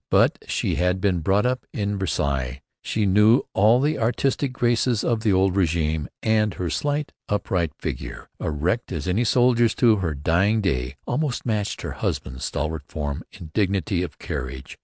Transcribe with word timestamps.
But 0.09 0.39
she 0.47 0.77
had 0.77 0.99
been 0.99 1.19
brought 1.19 1.45
up 1.45 1.63
at 1.75 1.87
Versailles. 1.89 2.63
She 2.81 3.05
knew 3.05 3.43
all 3.53 3.79
the 3.79 3.99
aristocratic 3.99 4.51
graces 4.51 5.03
of 5.03 5.19
the 5.21 5.31
old 5.31 5.55
regime. 5.55 6.07
And 6.23 6.55
her 6.55 6.71
slight, 6.71 7.11
upright 7.29 7.71
figure 7.77 8.27
erect 8.39 8.91
as 8.91 9.07
any 9.07 9.23
soldier's 9.23 9.75
to 9.75 9.97
her 9.97 10.15
dying 10.15 10.59
day 10.59 10.95
almost 11.05 11.45
matched 11.45 11.83
her 11.83 11.91
husband's 11.91 12.45
stalwart 12.45 12.85
form 12.87 13.21
in 13.31 13.51
dignity 13.53 14.01
of 14.01 14.17
carriage. 14.17 14.75